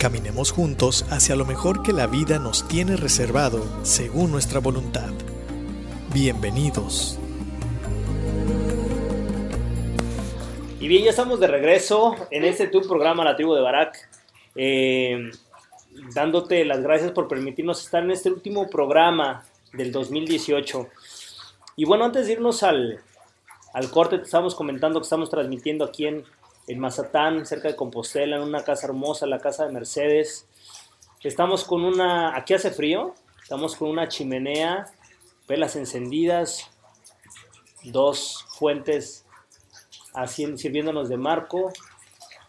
Caminemos 0.00 0.50
juntos 0.50 1.04
hacia 1.10 1.36
lo 1.36 1.44
mejor 1.44 1.82
que 1.82 1.92
la 1.92 2.06
vida 2.06 2.38
nos 2.38 2.66
tiene 2.66 2.96
reservado 2.96 3.62
según 3.82 4.30
nuestra 4.30 4.58
voluntad. 4.58 5.10
Bienvenidos. 6.14 7.18
Y 10.80 10.88
bien, 10.88 11.04
ya 11.04 11.10
estamos 11.10 11.38
de 11.38 11.48
regreso 11.48 12.16
en 12.30 12.46
este 12.46 12.68
tu 12.68 12.80
programa 12.80 13.26
La 13.26 13.36
Tribu 13.36 13.52
de 13.54 13.60
Barak. 13.60 14.08
Eh, 14.54 15.30
dándote 16.14 16.64
las 16.64 16.80
gracias 16.82 17.12
por 17.12 17.28
permitirnos 17.28 17.84
estar 17.84 18.02
en 18.02 18.12
este 18.12 18.30
último 18.30 18.70
programa 18.70 19.44
del 19.74 19.92
2018. 19.92 20.88
Y 21.76 21.84
bueno, 21.84 22.06
antes 22.06 22.26
de 22.26 22.32
irnos 22.32 22.62
al, 22.62 23.00
al 23.74 23.90
corte, 23.90 24.16
te 24.16 24.24
estábamos 24.24 24.54
comentando 24.54 24.98
que 24.98 25.04
estamos 25.04 25.28
transmitiendo 25.28 25.84
aquí 25.84 26.06
en, 26.06 26.24
en 26.70 26.78
Mazatán, 26.78 27.46
cerca 27.46 27.66
de 27.66 27.74
Compostela, 27.74 28.36
en 28.36 28.42
una 28.42 28.62
casa 28.62 28.86
hermosa, 28.86 29.26
la 29.26 29.40
casa 29.40 29.66
de 29.66 29.72
Mercedes. 29.72 30.46
Estamos 31.22 31.64
con 31.64 31.84
una, 31.84 32.36
aquí 32.36 32.54
hace 32.54 32.70
frío, 32.70 33.14
estamos 33.42 33.74
con 33.74 33.88
una 33.90 34.06
chimenea, 34.06 34.86
velas 35.48 35.74
encendidas, 35.74 36.70
dos 37.82 38.46
fuentes 38.56 39.26
así, 40.14 40.56
sirviéndonos 40.56 41.08
de 41.08 41.16
marco, 41.16 41.72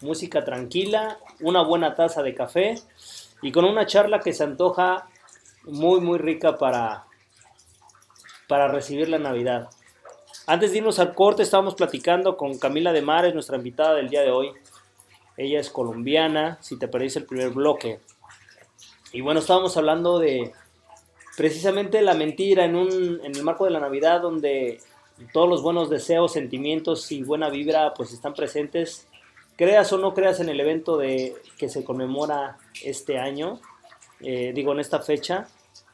música 0.02 0.44
tranquila, 0.44 1.18
una 1.40 1.64
buena 1.64 1.96
taza 1.96 2.22
de 2.22 2.36
café 2.36 2.76
y 3.42 3.52
con 3.52 3.66
una 3.66 3.88
charla 3.88 4.20
que 4.20 4.34
se 4.34 4.44
antoja 4.44 5.08
muy, 5.64 6.00
muy 6.00 6.20
rica 6.20 6.60
para, 6.60 7.06
para 8.48 8.68
recibir 8.68 9.10
la 9.10 9.18
Navidad. 9.18 9.70
Antes 10.52 10.74
de 10.74 10.80
irnos 10.80 11.00
al 11.00 11.16
corte, 11.16 11.44
estábamos 11.44 11.76
platicando 11.76 12.36
con 12.36 12.60
Camila 12.60 12.92
de 12.92 13.02
Mares, 13.02 13.34
nuestra 13.34 13.56
invitada 13.56 13.96
del 13.96 14.10
día 14.10 14.20
de 14.20 14.32
hoy. 14.32 14.52
Ella 15.38 15.62
es 15.62 15.70
colombiana, 15.70 16.58
si 16.60 16.78
te 16.78 16.90
perdiste 16.90 17.20
el 17.20 17.26
primer 17.26 17.52
bloque. 17.52 18.02
Y 19.14 19.22
bueno, 19.22 19.40
estábamos 19.40 19.78
hablando 19.78 20.20
de 20.20 20.52
precisamente 21.38 22.02
la 22.02 22.16
mentira 22.16 22.66
en, 22.66 22.76
un, 22.76 23.22
en 23.24 23.34
el 23.34 23.44
marco 23.44 23.64
de 23.64 23.72
la 23.72 23.80
Navidad, 23.80 24.20
donde 24.20 24.82
todos 25.32 25.48
los 25.48 25.62
buenos 25.62 25.90
deseos, 25.90 26.34
sentimientos 26.34 27.10
y 27.14 27.24
buena 27.24 27.50
vibra 27.50 27.94
pues 27.94 28.12
están 28.12 28.34
presentes 28.34 29.08
creas 29.56 29.94
o 29.94 30.00
no 30.00 30.14
creas 30.14 30.42
en 30.42 30.50
el 30.50 30.60
evento 30.60 30.98
de 30.98 31.34
que 31.58 31.70
se 31.70 31.86
conmemora 31.86 32.58
este 32.84 33.18
año, 33.20 33.62
eh, 34.20 34.52
digo 34.54 34.74
en 34.74 34.82
esta 34.82 35.00
fecha, 35.00 35.48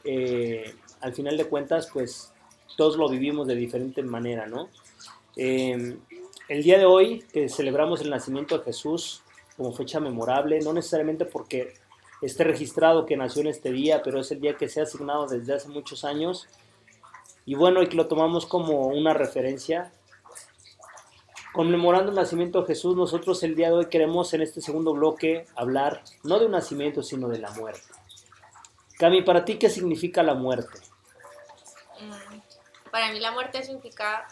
eh, 0.03 0.73
al 1.01 1.13
final 1.13 1.37
de 1.37 1.45
cuentas, 1.45 1.91
pues 1.93 2.33
todos 2.77 2.95
lo 2.95 3.09
vivimos 3.09 3.47
de 3.47 3.55
diferente 3.55 4.01
manera, 4.03 4.47
¿no? 4.47 4.69
Em, 5.35 5.99
el 6.47 6.63
día 6.63 6.79
de 6.79 6.85
hoy, 6.85 7.25
que 7.33 7.49
celebramos 7.49 7.99
el 7.99 8.09
nacimiento 8.09 8.57
de 8.57 8.63
Jesús 8.63 9.21
como 9.57 9.73
fecha 9.73 9.99
memorable, 9.99 10.59
no 10.61 10.71
necesariamente 10.71 11.25
porque 11.25 11.73
esté 12.21 12.45
registrado 12.45 13.05
que 13.05 13.17
nació 13.17 13.41
en 13.41 13.47
este 13.47 13.73
día, 13.73 14.01
pero 14.01 14.21
es 14.21 14.31
el 14.31 14.39
día 14.39 14.55
que 14.55 14.69
se 14.69 14.79
ha 14.79 14.83
asignado 14.83 15.27
desde 15.27 15.53
hace 15.53 15.67
muchos 15.67 16.05
años. 16.05 16.47
Y 17.45 17.55
bueno, 17.55 17.81
y 17.81 17.87
que 17.87 17.97
lo 17.97 18.07
tomamos 18.07 18.45
como 18.45 18.87
una 18.87 19.13
referencia 19.13 19.91
Conmemorando 21.57 22.11
el 22.11 22.15
nacimiento 22.15 22.61
de 22.61 22.67
Jesús, 22.67 22.95
nosotros 22.95 23.41
el 23.41 23.55
día 23.55 23.69
de 23.69 23.73
hoy 23.73 23.85
queremos 23.87 24.31
en 24.35 24.43
este 24.43 24.61
segundo 24.61 24.93
bloque 24.93 25.47
hablar 25.55 26.03
no 26.23 26.37
de 26.37 26.45
un 26.45 26.51
nacimiento, 26.51 27.01
sino 27.01 27.29
de 27.29 27.39
la 27.39 27.49
muerte. 27.49 27.81
Cami, 28.99 29.23
¿para 29.23 29.43
ti 29.43 29.57
qué 29.57 29.67
significa 29.67 30.21
la 30.21 30.35
muerte? 30.35 30.77
Para 32.97 33.11
mí 33.11 33.19
la 33.19 33.29
muerte 33.29 33.61
significa 33.61 34.27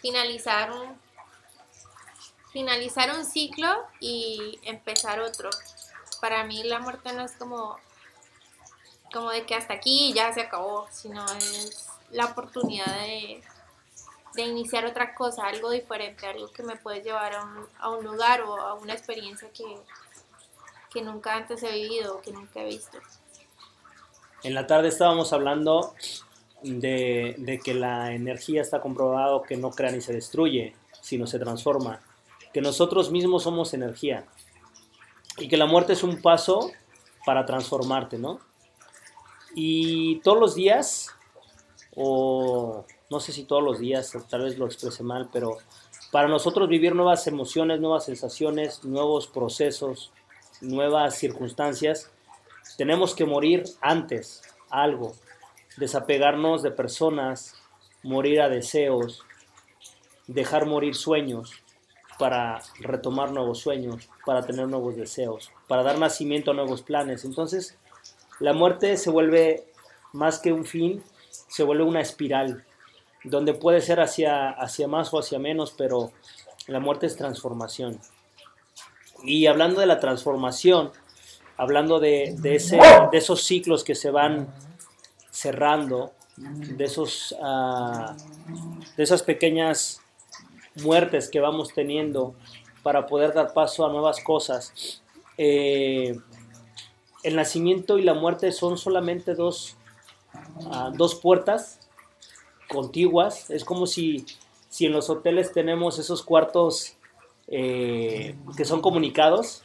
finalizar 0.00 0.72
un, 0.72 0.98
finalizar 2.54 3.14
un 3.14 3.26
ciclo 3.26 3.68
y 4.00 4.58
empezar 4.62 5.20
otro. 5.20 5.50
Para 6.22 6.42
mí 6.44 6.62
la 6.62 6.78
muerte 6.78 7.12
no 7.12 7.22
es 7.22 7.32
como, 7.32 7.76
como 9.12 9.28
de 9.28 9.44
que 9.44 9.54
hasta 9.54 9.74
aquí 9.74 10.14
ya 10.14 10.32
se 10.32 10.40
acabó, 10.40 10.88
sino 10.90 11.22
es 11.36 11.86
la 12.10 12.24
oportunidad 12.24 12.86
de 12.86 13.42
de 14.32 14.42
iniciar 14.42 14.86
otra 14.86 15.14
cosa, 15.14 15.46
algo 15.46 15.70
diferente, 15.70 16.26
algo 16.26 16.50
que 16.52 16.62
me 16.62 16.76
puede 16.76 17.02
llevar 17.02 17.34
a 17.34 17.44
un, 17.44 17.68
a 17.78 17.90
un 17.90 18.02
lugar 18.02 18.40
o 18.40 18.58
a 18.58 18.72
una 18.72 18.94
experiencia 18.94 19.50
que, 19.52 19.66
que 20.88 21.02
nunca 21.02 21.34
antes 21.34 21.62
he 21.62 21.72
vivido 21.72 22.16
o 22.16 22.20
que 22.22 22.32
nunca 22.32 22.60
he 22.60 22.64
visto. 22.64 22.98
En 24.44 24.54
la 24.54 24.66
tarde 24.66 24.88
estábamos 24.88 25.34
hablando 25.34 25.94
de, 26.62 27.60
que 27.64 27.74
la 27.74 28.12
energía 28.12 28.62
está 28.62 28.80
comprobado 28.80 29.42
que 29.42 29.56
no 29.56 29.70
crea 29.70 29.92
ni 29.92 30.00
se 30.00 30.12
destruye, 30.12 30.74
sino 31.00 31.26
se 31.26 31.38
transforma, 31.38 32.00
que 32.52 32.60
nosotros 32.60 33.10
mismos 33.10 33.44
somos 33.44 33.74
energía. 33.74 34.26
Y 35.38 35.48
que 35.48 35.56
la 35.56 35.66
muerte 35.66 35.94
es 35.94 36.02
un 36.02 36.20
paso 36.20 36.70
para 37.24 37.46
transformarte, 37.46 38.18
¿no? 38.18 38.40
Y 39.54 40.20
todos 40.20 40.38
los 40.38 40.54
días, 40.54 41.14
o 41.96 42.84
no 43.08 43.20
sé 43.20 43.32
si 43.32 43.44
todos 43.44 43.62
los 43.62 43.78
días, 43.78 44.12
tal 44.28 44.42
vez 44.42 44.58
lo 44.58 44.66
exprese 44.66 45.02
mal, 45.02 45.28
pero 45.32 45.58
para 46.10 46.28
nosotros 46.28 46.68
vivir 46.68 46.94
nuevas 46.94 47.26
emociones, 47.26 47.80
nuevas 47.80 48.04
sensaciones, 48.04 48.84
nuevos 48.84 49.26
procesos, 49.28 50.12
nuevas 50.60 51.16
circunstancias, 51.16 52.10
tenemos 52.76 53.14
que 53.14 53.24
morir 53.24 53.64
antes 53.80 54.42
algo, 54.68 55.14
desapegarnos 55.76 56.62
de 56.62 56.70
personas, 56.70 57.54
morir 58.02 58.40
a 58.40 58.48
deseos, 58.48 59.24
dejar 60.26 60.66
morir 60.66 60.94
sueños 60.94 61.52
para 62.18 62.60
retomar 62.78 63.32
nuevos 63.32 63.60
sueños, 63.60 64.08
para 64.26 64.42
tener 64.42 64.68
nuevos 64.68 64.96
deseos, 64.96 65.50
para 65.66 65.82
dar 65.82 65.98
nacimiento 65.98 66.50
a 66.50 66.54
nuevos 66.54 66.82
planes. 66.82 67.24
Entonces, 67.24 67.78
la 68.38 68.52
muerte 68.52 68.96
se 68.96 69.10
vuelve 69.10 69.64
más 70.12 70.38
que 70.38 70.52
un 70.52 70.64
fin, 70.64 71.02
se 71.48 71.62
vuelve 71.62 71.84
una 71.84 72.00
espiral 72.00 72.64
donde 73.24 73.54
puede 73.54 73.80
ser 73.80 74.00
hacia, 74.00 74.50
hacia 74.50 74.88
más 74.88 75.12
o 75.12 75.18
hacia 75.18 75.38
menos, 75.38 75.74
pero 75.76 76.12
la 76.66 76.80
muerte 76.80 77.06
es 77.06 77.16
transformación. 77.16 77.98
Y 79.22 79.46
hablando 79.46 79.80
de 79.80 79.86
la 79.86 80.00
transformación, 80.00 80.92
hablando 81.56 82.00
de, 82.00 82.34
de 82.38 82.54
esos 83.18 83.42
ciclos 83.42 83.84
que 83.84 83.94
se 83.94 84.10
van 84.10 84.48
cerrando, 85.30 86.12
de, 86.36 86.84
esos, 86.84 87.34
ah, 87.42 88.16
de 88.96 89.02
esas 89.02 89.22
pequeñas 89.22 90.00
muertes 90.76 91.28
que 91.28 91.40
vamos 91.40 91.72
teniendo 91.74 92.34
para 92.82 93.06
poder 93.06 93.34
dar 93.34 93.52
paso 93.52 93.84
a 93.84 93.90
nuevas 93.90 94.22
cosas. 94.22 95.02
Eh, 95.36 96.18
el 97.22 97.36
nacimiento 97.36 97.98
y 97.98 98.02
la 98.02 98.14
muerte 98.14 98.52
son 98.52 98.78
solamente 98.78 99.34
dos, 99.34 99.76
ah, 100.70 100.90
dos 100.94 101.14
puertas 101.14 101.80
contiguas. 102.68 103.50
Es 103.50 103.64
como 103.64 103.86
si, 103.86 104.24
si 104.68 104.86
en 104.86 104.92
los 104.92 105.10
hoteles 105.10 105.52
tenemos 105.52 105.98
esos 105.98 106.22
cuartos 106.22 106.96
eh, 107.48 108.36
que 108.56 108.64
son 108.64 108.80
comunicados. 108.80 109.62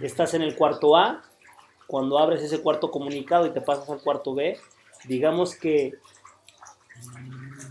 Estás 0.00 0.34
en 0.34 0.42
el 0.42 0.56
cuarto 0.56 0.96
A, 0.96 1.22
cuando 1.92 2.18
abres 2.18 2.42
ese 2.42 2.62
cuarto 2.62 2.90
comunicado 2.90 3.44
y 3.46 3.50
te 3.50 3.60
pasas 3.60 3.86
al 3.90 4.00
cuarto 4.00 4.34
B, 4.34 4.58
digamos 5.04 5.54
que 5.54 5.98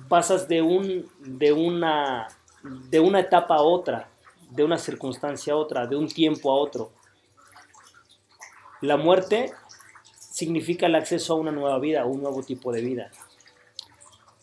pasas 0.09 0.47
de, 0.47 0.61
un, 0.61 1.09
de, 1.21 1.51
una, 1.51 2.27
de 2.61 2.99
una 2.99 3.19
etapa 3.19 3.55
a 3.55 3.63
otra, 3.63 4.09
de 4.51 4.63
una 4.63 4.77
circunstancia 4.77 5.53
a 5.53 5.55
otra, 5.55 5.87
de 5.87 5.95
un 5.95 6.07
tiempo 6.07 6.51
a 6.51 6.53
otro. 6.53 6.91
La 8.81 8.95
muerte 8.95 9.53
significa 10.19 10.85
el 10.85 10.93
acceso 10.93 11.33
a 11.33 11.37
una 11.37 11.51
nueva 11.51 11.79
vida, 11.79 12.05
un 12.05 12.21
nuevo 12.21 12.43
tipo 12.43 12.71
de 12.71 12.81
vida. 12.81 13.09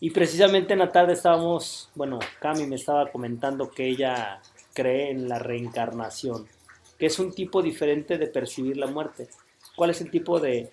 Y 0.01 0.09
precisamente 0.09 0.73
en 0.73 0.79
la 0.79 0.91
tarde 0.91 1.13
estábamos, 1.13 1.89
bueno, 1.95 2.19
Cami 2.41 2.67
me 2.67 2.75
estaba 2.75 3.09
comentando 3.13 3.71
que 3.71 3.87
ella 3.87 4.41
cree 4.73 5.11
en 5.11 5.29
la 5.29 5.39
reencarnación, 5.39 6.49
que 6.97 7.05
es 7.05 7.17
un 7.17 7.31
tipo 7.31 7.61
diferente 7.61 8.17
de 8.17 8.27
percibir 8.27 8.75
la 8.75 8.87
muerte. 8.87 9.29
¿Cuál 9.79 9.91
es 9.91 10.01
el 10.01 10.11
tipo 10.11 10.41
de, 10.41 10.69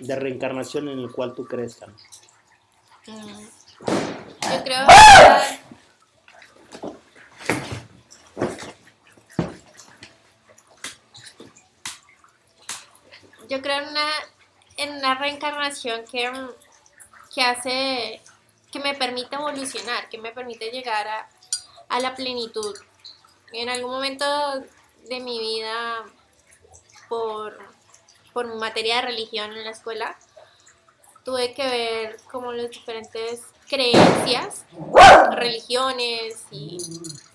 de 0.00 0.16
reencarnación 0.16 0.86
en 0.90 0.98
el 0.98 1.10
cual 1.10 1.32
tú 1.32 1.46
crees, 1.46 1.76
Cami? 1.76 1.94
Mm, 3.06 3.46
yo 4.52 4.64
creo 4.64 4.86
que 4.86 4.94
yo 13.48 13.62
creo 13.62 13.78
en 13.78 13.88
una, 13.88 14.10
en 14.76 14.96
una 14.96 15.14
reencarnación 15.14 16.04
que, 16.04 16.30
que 17.34 17.40
hace, 17.40 18.20
que 18.70 18.78
me 18.78 18.92
permite 18.92 19.36
evolucionar, 19.36 20.10
que 20.10 20.18
me 20.18 20.32
permite 20.32 20.70
llegar 20.70 21.08
a, 21.08 21.30
a 21.88 21.98
la 22.00 22.14
plenitud. 22.14 22.76
En 23.54 23.70
algún 23.70 23.92
momento 23.92 24.26
de 25.08 25.20
mi 25.20 25.38
vida, 25.38 26.04
por, 27.08 27.69
por 28.32 28.54
materia 28.56 28.96
de 28.96 29.02
religión 29.02 29.52
en 29.52 29.64
la 29.64 29.70
escuela, 29.70 30.16
tuve 31.24 31.54
que 31.54 31.66
ver 31.66 32.16
como 32.30 32.52
las 32.52 32.70
diferentes 32.70 33.42
creencias, 33.68 34.64
religiones 35.32 36.44
y 36.50 36.78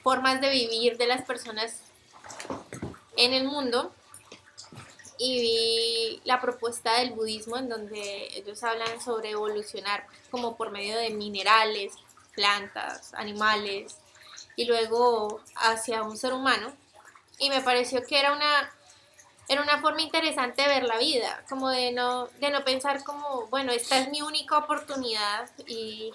formas 0.04 0.42
de 0.42 0.50
vivir 0.50 0.98
de 0.98 1.08
las 1.08 1.24
personas 1.24 1.80
en 3.16 3.34
el 3.34 3.46
mundo. 3.46 3.94
Y 5.18 5.40
vi 5.40 6.22
la 6.26 6.42
propuesta 6.42 7.00
del 7.00 7.12
budismo 7.12 7.58
en 7.58 7.70
donde 7.70 8.28
ellos 8.38 8.62
hablan 8.64 9.02
sobre 9.02 9.30
evolucionar 9.30 10.06
como 10.30 10.58
por 10.58 10.72
medio 10.72 10.98
de 10.98 11.12
minerales, 11.12 11.94
plantas, 12.36 13.14
animales 13.14 13.96
y 14.58 14.66
luego 14.66 15.40
hacia 15.56 16.04
un 16.04 16.18
ser 16.18 16.34
humano. 16.34 16.74
Y 17.40 17.50
me 17.50 17.62
pareció 17.62 18.04
que 18.06 18.20
era 18.20 18.34
una 18.34 18.75
era 19.48 19.62
una 19.62 19.80
forma 19.80 20.02
interesante 20.02 20.62
de 20.62 20.68
ver 20.68 20.84
la 20.84 20.98
vida, 20.98 21.44
como 21.48 21.70
de 21.70 21.92
no, 21.92 22.28
de 22.40 22.50
no 22.50 22.64
pensar 22.64 23.04
como, 23.04 23.48
bueno, 23.48 23.72
esta 23.72 24.00
es 24.00 24.10
mi 24.10 24.22
única 24.22 24.58
oportunidad 24.58 25.50
y 25.68 26.12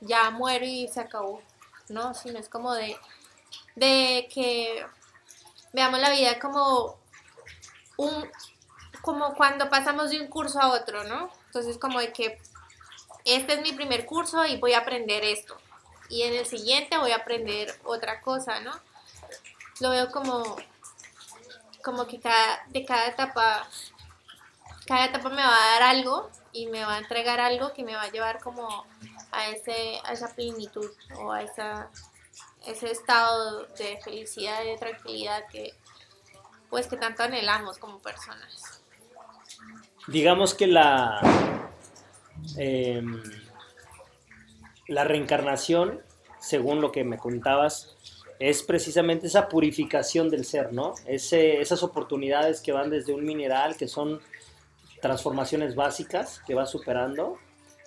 ya 0.00 0.30
muero 0.30 0.64
y 0.64 0.86
se 0.88 1.00
acabó, 1.00 1.42
¿no? 1.88 2.14
Sino 2.14 2.38
es 2.38 2.48
como 2.48 2.72
de, 2.74 2.96
de 3.74 4.28
que 4.32 4.86
veamos 5.72 5.98
la 5.98 6.10
vida 6.10 6.38
como 6.38 6.98
un, 7.96 8.30
como 9.02 9.34
cuando 9.34 9.68
pasamos 9.68 10.10
de 10.10 10.20
un 10.20 10.28
curso 10.28 10.60
a 10.60 10.68
otro, 10.68 11.02
¿no? 11.04 11.30
Entonces 11.46 11.78
como 11.78 11.98
de 11.98 12.12
que 12.12 12.38
este 13.24 13.54
es 13.54 13.62
mi 13.62 13.72
primer 13.72 14.06
curso 14.06 14.46
y 14.46 14.56
voy 14.56 14.74
a 14.74 14.78
aprender 14.78 15.24
esto. 15.24 15.56
Y 16.08 16.22
en 16.22 16.34
el 16.34 16.46
siguiente 16.46 16.96
voy 16.96 17.10
a 17.10 17.16
aprender 17.16 17.78
otra 17.84 18.20
cosa, 18.20 18.60
¿no? 18.60 18.72
Lo 19.80 19.90
veo 19.90 20.10
como 20.10 20.56
como 21.82 22.06
que 22.06 22.20
cada, 22.20 22.64
de 22.68 22.84
cada 22.84 23.06
etapa, 23.08 23.68
cada 24.86 25.06
etapa 25.06 25.28
me 25.30 25.42
va 25.42 25.54
a 25.54 25.72
dar 25.72 25.82
algo 25.82 26.30
y 26.52 26.66
me 26.66 26.84
va 26.84 26.94
a 26.94 26.98
entregar 26.98 27.40
algo 27.40 27.72
que 27.72 27.84
me 27.84 27.94
va 27.94 28.02
a 28.02 28.10
llevar 28.10 28.40
como 28.40 28.86
a, 29.32 29.48
ese, 29.48 30.00
a 30.04 30.12
esa 30.12 30.34
plenitud 30.34 30.90
o 31.16 31.32
a 31.32 31.42
esa, 31.42 31.88
ese 32.66 32.90
estado 32.90 33.66
de 33.78 33.98
felicidad 34.02 34.62
y 34.64 34.68
de 34.68 34.78
tranquilidad 34.78 35.44
que 35.50 35.74
pues 36.70 36.86
que 36.86 36.96
tanto 36.96 37.22
anhelamos 37.22 37.78
como 37.78 37.98
personas. 37.98 38.82
Digamos 40.06 40.54
que 40.54 40.66
la 40.66 41.20
em, 42.56 43.22
la 44.88 45.04
reencarnación, 45.04 46.02
según 46.40 46.80
lo 46.80 46.92
que 46.92 47.04
me 47.04 47.18
contabas, 47.18 47.96
es 48.38 48.62
precisamente 48.62 49.26
esa 49.26 49.48
purificación 49.48 50.30
del 50.30 50.44
ser, 50.44 50.72
¿no? 50.72 50.94
esas 51.06 51.82
oportunidades 51.82 52.60
que 52.60 52.72
van 52.72 52.90
desde 52.90 53.12
un 53.12 53.24
mineral, 53.24 53.76
que 53.76 53.88
son 53.88 54.20
transformaciones 55.00 55.74
básicas 55.74 56.40
que 56.46 56.54
vas 56.54 56.70
superando, 56.70 57.38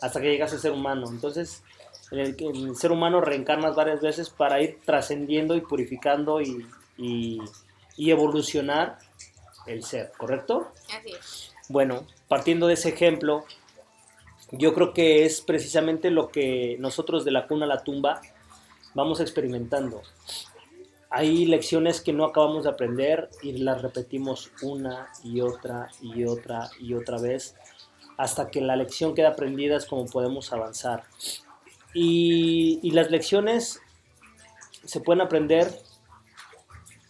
hasta 0.01 0.19
que 0.19 0.31
llegas 0.31 0.53
a 0.53 0.59
ser 0.59 0.71
humano. 0.71 1.09
Entonces, 1.09 1.63
el, 2.11 2.35
el 2.39 2.75
ser 2.75 2.91
humano 2.91 3.21
reencarnas 3.21 3.75
varias 3.75 4.01
veces 4.01 4.29
para 4.29 4.61
ir 4.61 4.79
trascendiendo 4.85 5.55
y 5.55 5.61
purificando 5.61 6.41
y, 6.41 6.65
y, 6.97 7.39
evolucionar 7.97 8.97
el 9.67 9.83
ser, 9.83 10.11
¿correcto? 10.17 10.71
Así 10.89 11.11
es. 11.11 11.53
Bueno, 11.69 12.05
partiendo 12.27 12.67
de 12.67 12.73
ese 12.73 12.89
ejemplo, 12.89 13.45
yo 14.51 14.73
creo 14.73 14.93
que 14.93 15.23
es 15.23 15.41
precisamente 15.41 16.09
lo 16.09 16.29
que 16.29 16.75
nosotros 16.79 17.23
de 17.23 17.31
la 17.31 17.47
cuna 17.47 17.65
a 17.65 17.69
la 17.69 17.83
tumba 17.83 18.21
vamos 18.93 19.19
experimentando. 19.19 20.01
Hay 21.09 21.45
lecciones 21.45 21.99
que 22.01 22.13
no 22.13 22.25
acabamos 22.25 22.63
de 22.63 22.69
aprender 22.69 23.29
y 23.41 23.53
las 23.57 23.81
repetimos 23.81 24.51
una 24.61 25.09
y 25.23 25.41
otra 25.41 25.89
y 26.01 26.23
otra 26.23 26.69
y 26.79 26.93
otra 26.93 27.19
vez 27.19 27.55
hasta 28.17 28.49
que 28.49 28.61
la 28.61 28.75
lección 28.75 29.15
queda 29.15 29.29
aprendida 29.29 29.75
es 29.75 29.85
como 29.85 30.05
podemos 30.05 30.53
avanzar. 30.53 31.03
Y, 31.93 32.91
las 32.91 33.09
lecciones 33.09 33.81
se 34.85 34.99
pueden 35.01 35.21
aprender 35.21 35.75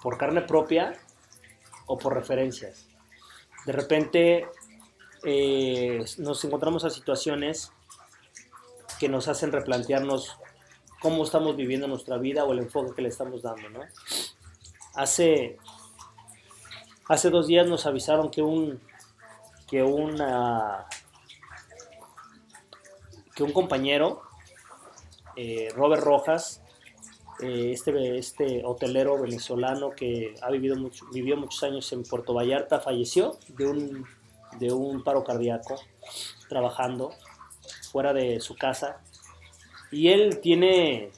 por 0.02 0.18
carne 0.18 0.42
propia 0.42 0.94
o 1.86 1.98
por 1.98 2.16
referencias. 2.16 2.88
De 3.66 3.74
repente 3.74 4.48
eh, 5.24 6.04
nos 6.18 6.44
encontramos 6.46 6.86
a 6.86 6.90
situaciones 6.90 7.72
que 9.00 9.10
nos 9.10 9.28
hacen 9.28 9.52
replantearnos 9.52 10.38
cómo 11.02 11.24
estamos 11.24 11.56
viviendo 11.56 11.88
nuestra 11.88 12.18
vida 12.18 12.46
o 12.46 12.54
el 12.54 12.60
enfoque 12.60 12.94
que 12.96 13.02
le 13.02 13.10
estamos 13.10 13.42
dando, 13.42 13.70
¿no? 13.70 13.82
Hace, 14.94 15.58
hace 17.08 17.30
dos 17.30 17.48
días 17.48 17.68
nos 17.68 17.86
avisaron 17.86 18.30
que 18.30 18.42
un, 18.42 18.80
que 19.68 19.82
una, 19.84 20.86
que 23.36 23.44
un 23.44 23.52
compañero, 23.52 24.22
eh, 25.36 25.70
Robert 25.76 26.04
Rojas, 26.04 26.62
eh, 27.42 27.72
este, 27.74 28.18
este 28.18 28.62
hotelero 28.64 29.20
venezolano 29.20 29.92
que 29.92 30.36
ha 30.42 30.52
vivido 30.52 30.76
mucho, 30.76 31.06
vivió 31.12 31.36
muchos 31.36 31.64
años 31.64 31.92
en 31.94 32.04
Puerto 32.04 32.36
Vallarta, 32.36 32.80
falleció 32.80 33.40
de 33.48 33.66
un, 33.66 34.06
de 34.60 34.72
un 34.72 35.04
paro 35.04 35.24
cardíaco 35.24 35.82
trabajando 36.48 37.12
fuera 37.92 38.14
de 38.14 38.40
su 38.40 38.56
casa 38.56 39.02
y 39.92 40.10
él 40.10 40.40
tiene 40.40 41.12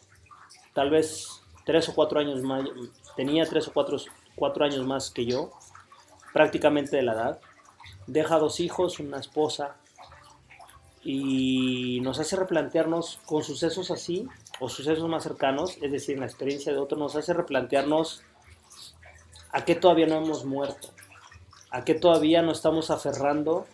tal 0.73 0.89
vez 0.89 1.43
tres 1.65 1.87
o 1.89 1.95
cuatro 1.95 2.19
años 2.19 2.41
más, 2.41 2.63
tenía 3.15 3.45
tres 3.45 3.67
o 3.67 3.73
cuatro, 3.73 3.97
cuatro 4.35 4.65
años 4.65 4.85
más 4.85 5.11
que 5.11 5.25
yo, 5.25 5.51
prácticamente 6.33 6.97
de 6.97 7.03
la 7.03 7.13
edad. 7.13 7.41
Deja 8.07 8.37
dos 8.39 8.59
hijos, 8.59 8.99
una 8.99 9.19
esposa, 9.19 9.77
y 11.03 11.99
nos 12.01 12.19
hace 12.19 12.35
replantearnos 12.35 13.19
con 13.25 13.43
sucesos 13.43 13.91
así, 13.91 14.27
o 14.59 14.69
sucesos 14.69 15.07
más 15.09 15.23
cercanos, 15.23 15.77
es 15.81 15.91
decir, 15.91 16.17
la 16.17 16.25
experiencia 16.25 16.73
de 16.73 16.79
otro, 16.79 16.97
nos 16.97 17.15
hace 17.15 17.33
replantearnos 17.33 18.23
a 19.51 19.65
qué 19.65 19.75
todavía 19.75 20.07
no 20.07 20.17
hemos 20.17 20.45
muerto, 20.45 20.89
a 21.69 21.83
qué 21.83 21.93
todavía 21.93 22.41
no 22.41 22.51
estamos 22.51 22.89
aferrando 22.89 23.65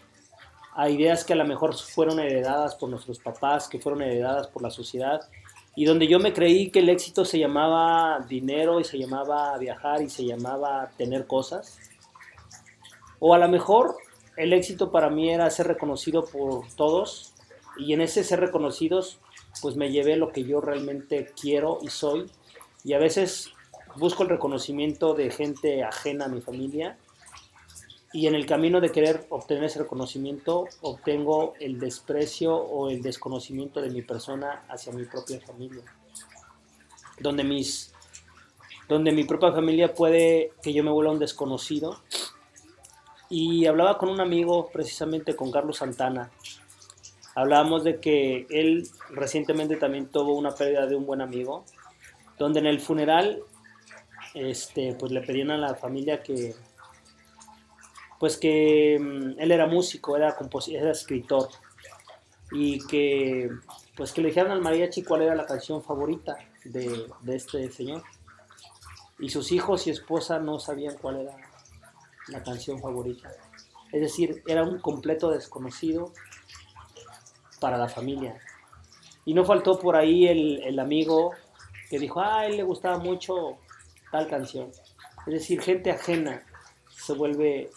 a 0.80 0.90
ideas 0.90 1.26
que 1.26 1.34
a 1.34 1.36
lo 1.36 1.44
mejor 1.44 1.76
fueron 1.76 2.22
heredadas 2.22 2.74
por 2.76 2.90
nuestros 2.90 3.20
papás, 3.20 3.68
que 3.68 3.80
fueron 3.80 4.02
heredadas 4.02 4.48
por 4.48 4.62
la 4.62 4.70
sociedad, 4.70 5.20
y 5.76 5.84
donde 5.84 6.08
yo 6.08 6.20
me 6.20 6.32
creí 6.32 6.70
que 6.70 6.80
el 6.80 6.88
éxito 6.88 7.26
se 7.26 7.38
llamaba 7.38 8.26
dinero 8.30 8.80
y 8.80 8.86
se 8.86 8.98
llamaba 8.98 9.58
viajar 9.58 10.02
y 10.02 10.10
se 10.10 10.26
llamaba 10.26 10.90
tener 10.96 11.28
cosas. 11.28 11.78
O 13.20 13.34
a 13.34 13.38
lo 13.40 13.50
mejor 13.50 13.98
el 14.38 14.54
éxito 14.54 14.90
para 14.90 15.10
mí 15.10 15.30
era 15.30 15.50
ser 15.50 15.68
reconocido 15.68 16.24
por 16.24 16.66
todos. 16.78 17.34
Y 17.78 17.92
en 17.92 18.00
ese 18.00 18.24
ser 18.24 18.40
reconocidos 18.40 19.20
pues 19.62 19.76
me 19.76 19.92
llevé 19.92 20.16
lo 20.16 20.32
que 20.32 20.46
yo 20.46 20.62
realmente 20.62 21.34
quiero 21.40 21.80
y 21.82 21.90
soy. 21.90 22.32
Y 22.86 22.94
a 22.94 23.00
veces 23.00 23.52
busco 23.98 24.24
el 24.24 24.30
reconocimiento 24.30 25.14
de 25.14 25.30
gente 25.30 25.84
ajena 25.84 26.26
a 26.26 26.30
mi 26.30 26.40
familia 26.40 26.98
y 28.12 28.28
en 28.28 28.36
el 28.36 28.46
camino 28.46 28.82
de 28.82 28.92
querer 28.92 29.28
obtener 29.30 29.66
ese 29.66 29.80
reconocimiento 29.80 30.66
obtengo 30.82 31.54
el 31.60 31.80
desprecio 31.80 32.56
o 32.56 32.90
el 32.90 33.02
desconocimiento 33.02 33.82
de 33.82 33.92
mi 33.92 34.02
persona 34.02 34.64
hacia 34.68 34.94
mi 34.94 35.06
propia 35.06 35.40
familia. 35.42 35.84
Donde, 37.20 37.44
mis, 37.44 37.94
donde 38.88 39.12
mi 39.12 39.26
propia 39.26 39.52
familia 39.52 39.94
puede 39.94 40.54
que 40.64 40.74
yo 40.74 40.84
me 40.84 40.92
vuelva 40.92 41.12
un 41.12 41.20
desconocido. 41.20 42.02
Y 43.30 43.68
hablaba 43.68 44.00
con 44.00 44.10
un 44.10 44.22
amigo, 44.22 44.70
precisamente 44.74 45.36
con 45.36 45.52
Carlos 45.52 45.78
Santana. 45.78 46.32
Hablábamos 47.36 47.84
de 47.84 48.00
que 48.00 48.48
él 48.50 48.88
recientemente 49.12 49.76
también 49.76 50.08
tuvo 50.08 50.36
una 50.36 50.56
pérdida 50.56 50.88
de 50.88 50.96
un 50.96 51.06
buen 51.06 51.22
amigo, 51.22 51.64
donde 52.40 52.60
en 52.60 52.66
el 52.66 52.80
funeral 52.80 53.44
este, 54.34 54.96
pues 54.96 55.12
le 55.12 55.22
pedían 55.22 55.52
a 55.52 55.58
la 55.58 55.76
familia 55.76 56.24
que 56.24 56.56
pues 58.20 58.38
que 58.38 58.98
mm, 59.00 59.40
él 59.40 59.52
era 59.52 59.66
músico, 59.66 60.16
era, 60.16 60.36
era 60.68 60.92
escritor 60.92 61.50
y 62.52 62.86
que 62.88 63.50
pues 63.96 64.12
que 64.12 64.22
le 64.22 64.30
dijeron 64.30 64.52
al 64.52 64.62
mariachi 64.62 65.04
cuál 65.04 65.24
era 65.24 65.36
la 65.36 65.46
canción 65.46 65.84
favorita 65.84 66.38
de, 66.64 67.08
este 67.28 67.70
señor. 67.72 68.04
Y 69.20 69.30
sus 69.30 69.52
hijos 69.52 69.88
y 69.88 69.90
esposa 69.90 70.40
no 70.40 70.60
sabían 70.60 70.96
cuál 71.02 71.22
era 71.22 71.36
la 72.28 72.44
canción 72.44 72.80
favorita. 72.80 73.30
Es 73.92 74.02
decir, 74.02 74.42
era 74.48 74.64
un 74.64 74.80
completo 74.80 75.32
desconocido 75.32 76.14
para 77.60 77.78
la 77.78 77.90
familia. 77.90 78.40
Y 79.26 79.34
no 79.34 79.44
faltó 79.44 79.78
por 79.78 79.98
ahí 79.98 80.28
el, 80.28 80.64
el 80.64 80.80
amigo 80.80 81.34
que 81.90 82.00
dijo, 82.00 82.22
ah, 82.22 82.40
a 82.40 82.46
él 82.46 82.56
le 82.56 82.64
gustaba 82.64 83.00
mucho 83.00 83.58
tal 84.12 84.28
canción. 84.28 84.72
Es 85.28 85.34
decir, 85.34 85.62
gente 85.62 85.92
ajena 85.92 86.42
se 86.90 87.14
vuelve 87.14 87.70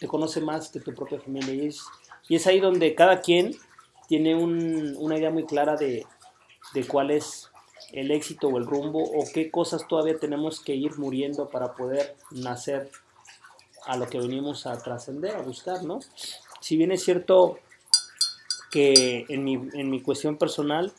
te 0.00 0.08
conoce 0.08 0.40
más 0.40 0.70
que 0.70 0.80
tu 0.80 0.94
propia 0.94 1.20
familia. 1.20 1.70
Y 2.28 2.34
es, 2.34 2.46
ahí 2.46 2.58
donde 2.58 2.94
cada 2.94 3.20
quien 3.20 3.54
tiene 4.08 4.34
un, 4.34 4.96
una 4.98 5.18
idea 5.18 5.30
muy 5.30 5.44
clara 5.44 5.76
de, 5.76 6.06
cuál 6.88 7.10
es 7.10 7.50
el 7.92 8.10
éxito 8.10 8.48
o 8.48 8.58
el 8.58 8.66
rumbo 8.66 9.02
o 9.02 9.24
qué 9.32 9.50
cosas 9.50 9.86
todavía 9.86 10.18
tenemos 10.18 10.60
que 10.60 10.74
ir 10.74 10.98
muriendo 10.98 11.50
para 11.50 11.74
poder 11.74 12.16
nacer 12.30 12.90
a 13.86 13.96
lo 13.96 14.08
que 14.08 14.18
venimos 14.18 14.66
a 14.66 14.78
trascender, 14.78 15.36
a 15.36 15.42
buscar, 15.42 15.84
¿no? 15.84 16.00
Si 16.60 16.76
bien 16.76 16.92
es 16.92 17.04
cierto 17.04 17.58
que 18.70 19.26
en 19.28 19.44
mi, 19.44 19.54
en 19.72 19.98
cuestión 20.00 20.36
personal, 20.36 20.92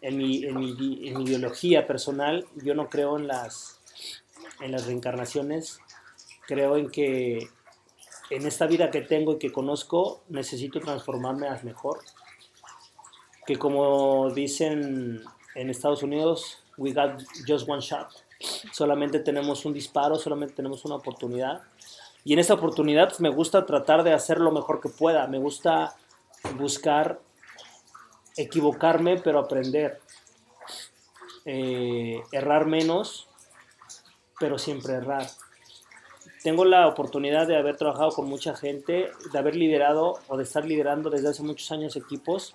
en 0.00 0.16
mi, 0.16 0.44
en, 0.44 0.58
mi, 0.58 0.70
ideología 0.70 1.86
personal, 1.86 2.46
yo 2.56 2.74
no 2.74 2.88
creo 2.88 3.18
en 3.18 3.26
las 3.26 3.78
reencarnaciones, 4.60 5.80
creo 6.46 6.76
en 6.76 6.90
que 6.90 7.48
en 8.30 8.46
esta 8.46 8.66
vida 8.66 8.90
que 8.90 9.02
tengo 9.02 9.32
y 9.32 9.38
que 9.38 9.52
conozco 9.52 10.22
necesito 10.28 10.80
transformarme 10.80 11.48
a 11.48 11.60
mejor, 11.62 12.00
que 13.46 13.56
como 13.56 14.30
dicen 14.30 15.22
en 15.54 15.70
Estados 15.70 16.02
Unidos, 16.02 16.62
we 16.76 16.92
got 16.92 17.22
just 17.46 17.68
one 17.68 17.80
shot, 17.80 18.08
solamente 18.72 19.20
tenemos 19.20 19.64
un 19.64 19.72
disparo, 19.72 20.16
solamente 20.16 20.54
tenemos 20.54 20.84
una 20.84 20.96
oportunidad, 20.96 21.62
y 22.24 22.32
en 22.32 22.40
esta 22.40 22.54
oportunidad 22.54 23.08
pues, 23.08 23.20
me 23.20 23.30
gusta 23.30 23.66
tratar 23.66 24.02
de 24.02 24.12
hacer 24.12 24.38
lo 24.40 24.50
mejor 24.50 24.80
que 24.80 24.88
pueda, 24.88 25.26
me 25.28 25.38
gusta 25.38 25.94
buscar 26.58 27.20
equivocarme, 28.36 29.18
pero 29.18 29.38
aprender. 29.38 30.00
Eh, 31.44 32.20
errar 32.32 32.66
menos, 32.66 33.28
pero 34.38 34.58
siempre 34.58 34.94
errar. 34.94 35.26
Tengo 36.46 36.64
la 36.64 36.86
oportunidad 36.86 37.48
de 37.48 37.56
haber 37.56 37.76
trabajado 37.76 38.10
con 38.10 38.28
mucha 38.28 38.54
gente, 38.54 39.10
de 39.32 39.36
haber 39.36 39.56
liderado 39.56 40.20
o 40.28 40.36
de 40.36 40.44
estar 40.44 40.64
liderando 40.64 41.10
desde 41.10 41.30
hace 41.30 41.42
muchos 41.42 41.72
años 41.72 41.96
equipos. 41.96 42.54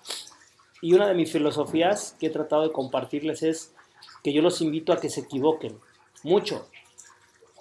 Y 0.80 0.94
una 0.94 1.06
de 1.06 1.12
mis 1.12 1.30
filosofías 1.30 2.16
que 2.18 2.28
he 2.28 2.30
tratado 2.30 2.62
de 2.62 2.72
compartirles 2.72 3.42
es 3.42 3.74
que 4.24 4.32
yo 4.32 4.40
los 4.40 4.62
invito 4.62 4.94
a 4.94 4.96
que 4.98 5.10
se 5.10 5.20
equivoquen, 5.20 5.78
mucho, 6.22 6.66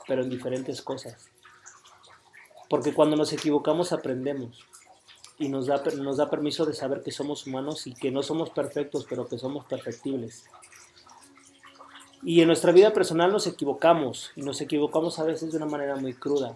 pero 0.07 0.23
en 0.23 0.29
diferentes 0.29 0.81
cosas. 0.81 1.29
Porque 2.69 2.93
cuando 2.93 3.17
nos 3.17 3.33
equivocamos 3.33 3.91
aprendemos 3.91 4.65
y 5.38 5.50
nos 5.50 5.67
da, 5.67 5.83
nos 5.97 6.15
da 6.15 6.29
permiso 6.29 6.65
de 6.65 6.73
saber 6.73 7.03
que 7.03 7.11
somos 7.11 7.45
humanos 7.45 7.88
y 7.88 7.93
que 7.93 8.09
no 8.09 8.23
somos 8.23 8.51
perfectos, 8.51 9.05
pero 9.09 9.27
que 9.27 9.38
somos 9.38 9.65
perfectibles. 9.65 10.45
Y 12.23 12.41
en 12.41 12.47
nuestra 12.47 12.71
vida 12.71 12.93
personal 12.93 13.31
nos 13.31 13.47
equivocamos, 13.47 14.31
y 14.35 14.41
nos 14.41 14.61
equivocamos 14.61 15.17
a 15.17 15.23
veces 15.23 15.51
de 15.51 15.57
una 15.57 15.65
manera 15.65 15.95
muy 15.95 16.13
cruda. 16.13 16.55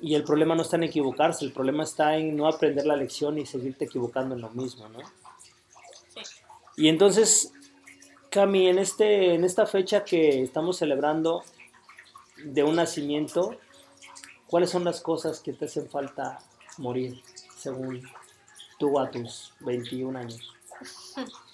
Y 0.00 0.14
el 0.14 0.24
problema 0.24 0.54
no 0.54 0.62
está 0.62 0.76
en 0.76 0.84
equivocarse, 0.84 1.44
el 1.44 1.52
problema 1.52 1.84
está 1.84 2.16
en 2.16 2.36
no 2.36 2.48
aprender 2.48 2.86
la 2.86 2.96
lección 2.96 3.38
y 3.38 3.46
seguirte 3.46 3.84
equivocando 3.84 4.34
en 4.34 4.40
lo 4.40 4.50
mismo, 4.50 4.88
¿no? 4.88 4.98
Y 6.76 6.88
entonces, 6.88 7.52
Cami, 8.30 8.68
en, 8.68 8.78
este, 8.78 9.34
en 9.34 9.44
esta 9.44 9.66
fecha 9.66 10.04
que 10.04 10.42
estamos 10.42 10.78
celebrando 10.78 11.44
de 12.42 12.64
un 12.64 12.76
nacimiento, 12.76 13.56
¿cuáles 14.46 14.70
son 14.70 14.84
las 14.84 15.02
cosas 15.02 15.40
que 15.40 15.52
te 15.52 15.66
hacen 15.66 15.88
falta 15.88 16.38
morir, 16.78 17.20
según 17.56 18.02
tú 18.78 18.98
a 18.98 19.10
tus 19.10 19.52
21 19.60 20.18
años? 20.18 20.54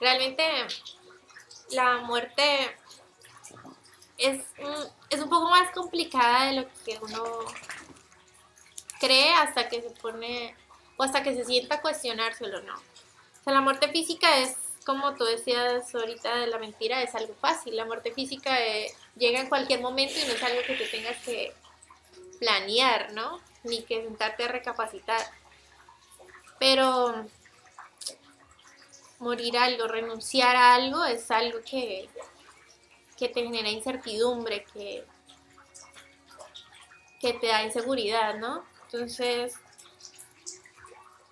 Realmente 0.00 0.44
la 1.72 1.98
muerte 1.98 2.76
es, 4.16 4.44
es 5.10 5.20
un 5.20 5.28
poco 5.28 5.50
más 5.50 5.70
complicada 5.72 6.46
de 6.46 6.52
lo 6.60 6.68
que 6.84 6.98
uno 7.02 7.22
cree 8.98 9.32
hasta 9.34 9.68
que 9.68 9.82
se 9.82 9.90
pone 9.90 10.54
o 10.96 11.02
hasta 11.02 11.22
que 11.22 11.34
se 11.34 11.44
sienta 11.44 11.80
cuestionárselo, 11.80 12.60
¿no? 12.62 12.74
O 12.74 13.44
sea, 13.44 13.54
la 13.54 13.62
muerte 13.62 13.88
física 13.88 14.38
es, 14.38 14.56
como 14.84 15.14
tú 15.14 15.24
decías 15.24 15.94
ahorita 15.94 16.36
de 16.36 16.46
la 16.46 16.58
mentira, 16.58 17.02
es 17.02 17.14
algo 17.14 17.34
fácil. 17.40 17.76
La 17.76 17.86
muerte 17.86 18.12
física 18.12 18.60
eh, 18.60 18.92
llega 19.16 19.40
en 19.40 19.48
cualquier 19.48 19.80
momento 19.80 20.14
y 20.18 20.28
no 20.28 20.34
es 20.34 20.42
algo 20.42 20.62
que 20.66 20.74
te 20.74 20.86
tengas 20.86 21.16
que 21.24 21.54
planear, 22.38 23.12
¿no? 23.12 23.40
Ni 23.64 23.82
que 23.82 24.02
sentarte 24.02 24.44
a 24.44 24.48
recapacitar. 24.48 25.22
Pero 26.58 27.26
morir 29.20 29.56
algo, 29.56 29.86
renunciar 29.86 30.56
a 30.56 30.74
algo 30.74 31.04
es 31.04 31.30
algo 31.30 31.60
que, 31.60 32.08
que 33.16 33.28
te 33.28 33.42
genera 33.42 33.68
incertidumbre, 33.68 34.64
que, 34.72 35.04
que 37.20 37.34
te 37.34 37.46
da 37.46 37.62
inseguridad, 37.62 38.38
¿no? 38.38 38.64
Entonces, 38.84 39.54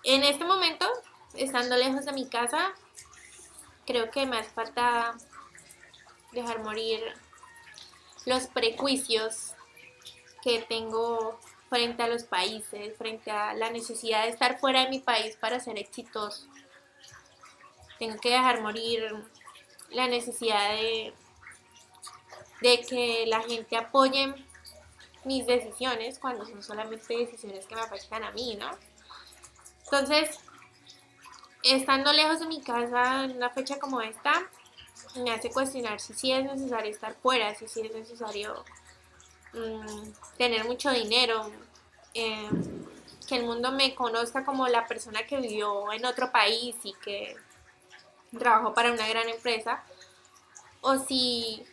en 0.03 0.23
este 0.23 0.45
momento, 0.45 0.87
estando 1.33 1.75
lejos 1.75 2.05
de 2.05 2.13
mi 2.13 2.29
casa, 2.29 2.73
creo 3.85 4.09
que 4.11 4.25
me 4.25 4.37
hace 4.37 4.51
falta 4.51 5.17
dejar 6.31 6.63
morir 6.63 7.01
los 8.25 8.47
prejuicios 8.47 9.53
que 10.43 10.61
tengo 10.61 11.39
frente 11.69 12.03
a 12.03 12.07
los 12.07 12.23
países, 12.23 12.95
frente 12.97 13.31
a 13.31 13.53
la 13.55 13.71
necesidad 13.71 14.23
de 14.23 14.29
estar 14.29 14.59
fuera 14.59 14.83
de 14.83 14.89
mi 14.89 14.99
país 14.99 15.35
para 15.37 15.59
ser 15.59 15.77
exitoso. 15.77 16.47
Tengo 17.99 18.17
que 18.19 18.29
dejar 18.29 18.61
morir 18.61 19.13
la 19.89 20.07
necesidad 20.07 20.71
de, 20.71 21.13
que 22.61 23.25
la 23.27 23.41
gente 23.41 23.77
apoye 23.77 24.33
mis 25.25 25.45
decisiones 25.45 26.17
cuando 26.17 26.45
son 26.45 26.63
solamente 26.63 27.17
decisiones 27.17 27.65
que 27.65 27.75
me 27.75 27.81
afectan 27.81 28.23
a 28.23 28.31
mí, 28.31 28.55
¿no? 28.55 28.71
Entonces, 29.85 30.39
estando 31.63 32.13
lejos 32.13 32.39
de 32.39 32.47
mi 32.47 32.61
casa 32.61 33.25
en 33.25 33.37
una 33.37 33.49
fecha 33.49 33.79
como 33.79 34.01
esta, 34.01 34.49
me 35.15 35.31
hace 35.31 35.49
cuestionar 35.49 35.99
si 35.99 36.13
sí 36.13 36.31
es 36.31 36.45
necesario 36.45 36.91
estar 36.91 37.15
fuera, 37.15 37.53
si 37.55 37.67
sí 37.67 37.81
es 37.81 37.93
necesario 37.93 38.63
Mm, 39.53 40.11
tener 40.37 40.65
mucho 40.65 40.91
dinero, 40.91 41.51
eh, 42.13 42.49
que 43.27 43.37
el 43.37 43.45
mundo 43.45 43.71
me 43.71 43.95
conozca 43.95 44.45
como 44.45 44.67
la 44.67 44.87
persona 44.87 45.25
que 45.25 45.37
vivió 45.37 45.91
en 45.91 46.05
otro 46.05 46.31
país 46.31 46.75
y 46.83 46.93
que 47.03 47.35
trabajó 48.37 48.73
para 48.73 48.91
una 48.91 49.07
gran 49.07 49.27
empresa, 49.29 49.83
o 50.81 50.97
si 50.97 51.65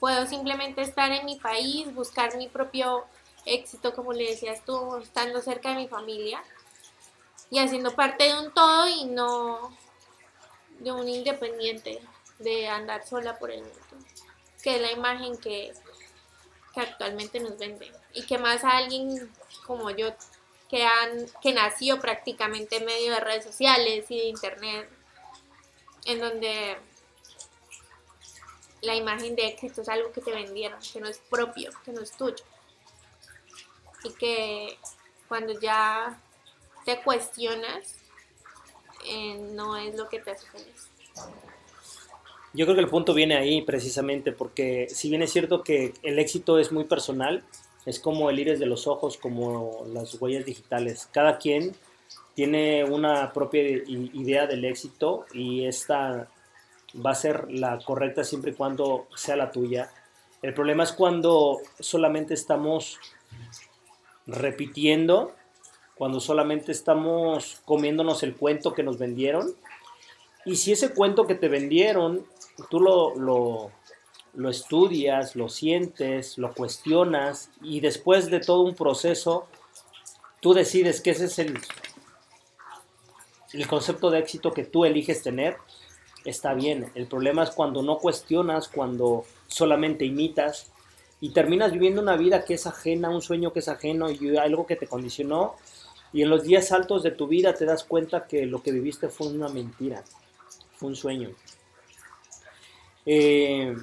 puedo 0.00 0.26
simplemente 0.26 0.82
estar 0.82 1.10
en 1.12 1.24
mi 1.26 1.36
país, 1.36 1.92
buscar 1.94 2.36
mi 2.36 2.48
propio 2.48 3.04
éxito, 3.44 3.94
como 3.94 4.12
le 4.12 4.30
decías 4.30 4.64
tú, 4.64 4.96
estando 4.96 5.40
cerca 5.40 5.70
de 5.70 5.76
mi 5.76 5.88
familia 5.88 6.42
y 7.50 7.58
haciendo 7.58 7.94
parte 7.94 8.24
de 8.24 8.38
un 8.38 8.52
todo 8.52 8.88
y 8.88 9.04
no 9.04 9.76
de 10.80 10.92
un 10.92 11.08
independiente, 11.08 12.00
de 12.38 12.68
andar 12.68 13.06
sola 13.06 13.38
por 13.38 13.50
el 13.50 13.62
mundo, 13.62 13.80
que 14.62 14.76
es 14.76 14.82
la 14.82 14.92
imagen 14.92 15.38
que 15.38 15.72
que 16.76 16.82
actualmente 16.82 17.40
nos 17.40 17.56
venden. 17.56 17.90
Y 18.12 18.26
que 18.26 18.36
más 18.36 18.62
a 18.62 18.76
alguien 18.76 19.32
como 19.66 19.90
yo, 19.90 20.08
que, 20.68 20.84
han, 20.84 21.26
que 21.42 21.52
nació 21.52 22.00
prácticamente 22.00 22.76
en 22.76 22.84
medio 22.84 23.12
de 23.12 23.20
redes 23.20 23.44
sociales 23.44 24.06
y 24.10 24.18
de 24.18 24.24
internet, 24.24 24.88
en 26.06 26.20
donde 26.20 26.76
la 28.82 28.94
imagen 28.94 29.36
de 29.36 29.46
éxito 29.46 29.82
es 29.82 29.88
algo 29.88 30.12
que 30.12 30.20
te 30.20 30.32
vendieron, 30.32 30.78
que 30.92 31.00
no 31.00 31.08
es 31.08 31.18
propio, 31.18 31.70
que 31.84 31.92
no 31.92 32.00
es 32.00 32.12
tuyo. 32.12 32.44
Y 34.04 34.12
que 34.14 34.78
cuando 35.28 35.58
ya 35.58 36.20
te 36.84 37.00
cuestionas, 37.02 37.96
eh, 39.06 39.36
no 39.52 39.76
es 39.76 39.94
lo 39.96 40.08
que 40.08 40.20
te 40.20 40.30
hace 40.30 40.46
feliz. 40.46 40.88
Yo 42.52 42.64
creo 42.64 42.76
que 42.76 42.82
el 42.82 42.88
punto 42.88 43.12
viene 43.12 43.36
ahí 43.36 43.62
precisamente 43.62 44.32
porque 44.32 44.88
si 44.88 45.10
bien 45.10 45.22
es 45.22 45.32
cierto 45.32 45.62
que 45.62 45.92
el 46.02 46.18
éxito 46.18 46.58
es 46.58 46.72
muy 46.72 46.84
personal, 46.84 47.44
es 47.86 48.00
como 48.00 48.28
el 48.28 48.38
iris 48.38 48.58
de 48.58 48.66
los 48.66 48.86
ojos, 48.86 49.16
como 49.16 49.86
las 49.92 50.20
huellas 50.20 50.44
digitales. 50.44 51.08
Cada 51.12 51.38
quien 51.38 51.74
tiene 52.34 52.84
una 52.84 53.32
propia 53.32 53.62
idea 53.62 54.46
del 54.46 54.64
éxito 54.64 55.24
y 55.32 55.64
esta 55.64 56.28
va 57.04 57.10
a 57.12 57.14
ser 57.14 57.50
la 57.50 57.78
correcta 57.78 58.24
siempre 58.24 58.50
y 58.50 58.54
cuando 58.54 59.06
sea 59.14 59.36
la 59.36 59.50
tuya. 59.50 59.90
El 60.42 60.52
problema 60.52 60.84
es 60.84 60.92
cuando 60.92 61.60
solamente 61.80 62.34
estamos 62.34 62.98
repitiendo, 64.26 65.34
cuando 65.94 66.20
solamente 66.20 66.72
estamos 66.72 67.62
comiéndonos 67.64 68.22
el 68.22 68.34
cuento 68.34 68.74
que 68.74 68.82
nos 68.82 68.98
vendieron. 68.98 69.54
Y 70.44 70.56
si 70.56 70.72
ese 70.72 70.92
cuento 70.92 71.26
que 71.26 71.34
te 71.34 71.48
vendieron 71.48 72.26
tú 72.70 72.80
lo, 72.80 73.14
lo, 73.14 73.70
estudias, 74.50 75.36
lo 75.36 75.48
sientes, 75.48 76.38
lo 76.38 76.52
cuestionas 76.52 77.50
y 77.62 77.80
después 77.80 78.30
de 78.30 78.40
todo 78.40 78.62
un 78.62 78.74
proceso, 78.74 79.46
tú 80.40 80.52
decides 80.52 81.00
que 81.00 81.10
ese 81.10 81.24
es 81.24 81.38
el, 81.38 81.58
el 83.52 83.66
concepto 83.66 84.10
de 84.10 84.18
éxito 84.18 84.52
que 84.52 84.64
tú 84.64 84.84
eliges 84.84 85.22
tener, 85.22 85.56
está 86.24 86.54
bien. 86.54 86.90
El 86.94 87.06
problema 87.06 87.44
es 87.44 87.50
cuando 87.50 87.82
no 87.82 87.98
cuestionas, 87.98 88.68
cuando 88.68 89.24
solamente 89.46 90.04
imitas 90.04 90.70
y 91.20 91.30
terminas 91.30 91.72
viviendo 91.72 92.02
una 92.02 92.16
vida 92.16 92.44
que 92.44 92.54
es 92.54 92.66
ajena, 92.66 93.08
un 93.08 93.22
sueño 93.22 93.52
que 93.52 93.60
es 93.60 93.68
ajeno 93.68 94.10
y 94.10 94.36
algo 94.36 94.66
que 94.66 94.76
te 94.76 94.86
condicionó. 94.86 95.56
Y 96.12 96.22
en 96.22 96.30
los 96.30 96.44
días 96.44 96.72
altos 96.72 97.02
de 97.02 97.10
tu 97.10 97.26
vida 97.26 97.54
te 97.54 97.64
das 97.64 97.84
cuenta 97.84 98.26
que 98.26 98.46
lo 98.46 98.62
que 98.62 98.72
viviste 98.72 99.08
fue 99.08 99.28
una 99.28 99.48
mentira, 99.48 100.02
fue 100.76 100.90
un 100.90 100.96
sueño. 100.96 101.30
Eh, 103.04 103.74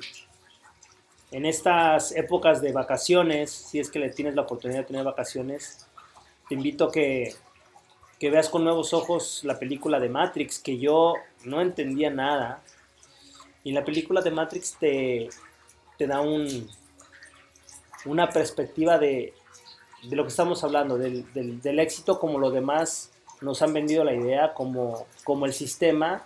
en 1.33 1.47
estas 1.47 2.11
épocas 2.15 2.61
de 2.61 2.71
vacaciones, 2.71 3.51
si 3.51 3.79
es 3.79 3.89
que 3.89 3.97
le 3.97 4.09
tienes 4.09 4.35
la 4.35 4.43
oportunidad 4.43 4.81
de 4.81 4.85
tener 4.85 5.03
vacaciones, 5.03 5.87
te 6.47 6.53
invito 6.53 6.85
a 6.85 6.91
que, 6.91 7.33
que 8.19 8.29
veas 8.29 8.49
con 8.49 8.63
nuevos 8.63 8.93
ojos 8.93 9.41
la 9.43 9.57
película 9.57 9.99
de 9.99 10.09
Matrix, 10.09 10.59
que 10.59 10.77
yo 10.77 11.15
no 11.43 11.59
entendía 11.59 12.11
nada. 12.11 12.61
Y 13.63 13.71
la 13.71 13.83
película 13.83 14.21
de 14.21 14.29
Matrix 14.29 14.77
te, 14.79 15.29
te 15.97 16.05
da 16.05 16.21
un, 16.21 16.69
una 18.05 18.29
perspectiva 18.29 18.99
de, 18.99 19.33
de 20.03 20.15
lo 20.15 20.23
que 20.23 20.29
estamos 20.29 20.63
hablando, 20.63 20.99
del, 20.99 21.25
del, 21.33 21.79
éxito 21.79 22.19
como 22.19 22.37
los 22.37 22.53
demás 22.53 23.11
nos 23.41 23.63
han 23.63 23.73
vendido 23.73 24.03
la 24.03 24.13
idea, 24.13 24.53
como, 24.53 25.07
como 25.23 25.47
el 25.47 25.53
sistema, 25.53 26.23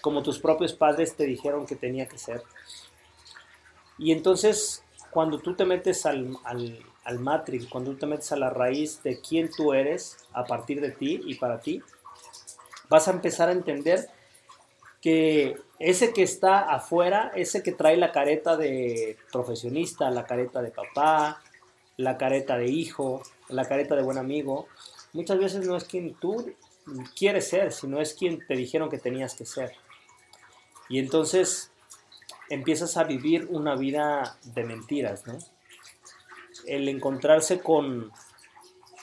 como 0.00 0.22
tus 0.22 0.38
propios 0.38 0.72
padres 0.72 1.14
te 1.14 1.24
dijeron 1.24 1.66
que 1.66 1.76
tenía 1.76 2.06
que 2.06 2.16
ser. 2.16 2.42
Y 4.00 4.12
entonces, 4.12 4.82
cuando 5.10 5.38
tú 5.38 5.54
te 5.54 5.66
metes 5.66 6.06
al, 6.06 6.34
al, 6.44 6.82
al 7.04 7.18
Matrix, 7.18 7.66
cuando 7.66 7.90
tú 7.92 7.98
te 7.98 8.06
metes 8.06 8.32
a 8.32 8.36
la 8.36 8.48
raíz 8.48 9.02
de 9.02 9.20
quién 9.20 9.50
tú 9.54 9.74
eres 9.74 10.16
a 10.32 10.44
partir 10.44 10.80
de 10.80 10.90
ti 10.90 11.20
y 11.26 11.34
para 11.34 11.60
ti, 11.60 11.82
vas 12.88 13.08
a 13.08 13.10
empezar 13.10 13.50
a 13.50 13.52
entender 13.52 14.08
que 15.02 15.56
ese 15.78 16.14
que 16.14 16.22
está 16.22 16.60
afuera, 16.60 17.30
ese 17.34 17.62
que 17.62 17.72
trae 17.72 17.98
la 17.98 18.10
careta 18.10 18.56
de 18.56 19.18
profesionista, 19.30 20.10
la 20.10 20.24
careta 20.24 20.62
de 20.62 20.70
papá, 20.70 21.42
la 21.98 22.16
careta 22.16 22.56
de 22.56 22.70
hijo, 22.70 23.22
la 23.50 23.66
careta 23.66 23.96
de 23.96 24.02
buen 24.02 24.16
amigo, 24.16 24.66
muchas 25.12 25.38
veces 25.38 25.66
no 25.66 25.76
es 25.76 25.84
quien 25.84 26.14
tú 26.14 26.54
quieres 27.14 27.48
ser, 27.48 27.70
sino 27.70 28.00
es 28.00 28.14
quien 28.14 28.46
te 28.46 28.56
dijeron 28.56 28.88
que 28.88 28.98
tenías 28.98 29.34
que 29.34 29.44
ser. 29.44 29.72
Y 30.88 30.98
entonces 30.98 31.70
empiezas 32.50 32.98
a 32.98 33.04
vivir 33.04 33.48
una 33.50 33.74
vida 33.74 34.36
de 34.54 34.64
mentiras, 34.64 35.26
¿no? 35.26 35.38
El 36.66 36.88
encontrarse 36.88 37.60
con, 37.60 38.12